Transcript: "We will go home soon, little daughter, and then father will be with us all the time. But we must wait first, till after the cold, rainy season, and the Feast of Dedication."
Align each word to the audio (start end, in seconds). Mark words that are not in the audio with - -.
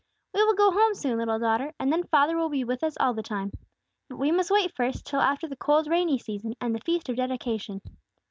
"We 0.33 0.41
will 0.43 0.55
go 0.55 0.71
home 0.71 0.95
soon, 0.95 1.19
little 1.19 1.37
daughter, 1.37 1.75
and 1.79 1.93
then 1.93 2.05
father 2.07 2.35
will 2.35 2.49
be 2.49 2.63
with 2.63 2.83
us 2.83 2.97
all 2.99 3.13
the 3.13 3.21
time. 3.21 3.51
But 4.09 4.17
we 4.17 4.31
must 4.31 4.49
wait 4.49 4.75
first, 4.75 5.05
till 5.05 5.21
after 5.21 5.47
the 5.47 5.55
cold, 5.55 5.85
rainy 5.85 6.17
season, 6.17 6.55
and 6.59 6.73
the 6.73 6.79
Feast 6.81 7.07
of 7.09 7.17
Dedication." 7.17 7.83